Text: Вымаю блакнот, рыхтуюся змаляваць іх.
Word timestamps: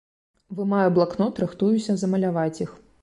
Вымаю 0.59 0.87
блакнот, 0.95 1.41
рыхтуюся 1.43 1.97
змаляваць 2.05 2.59
іх. 2.65 2.77